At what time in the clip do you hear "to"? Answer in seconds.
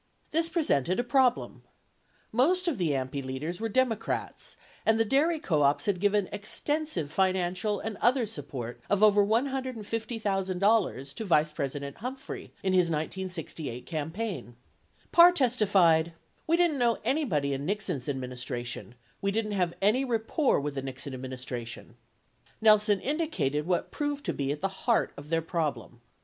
11.13-11.23, 24.25-24.33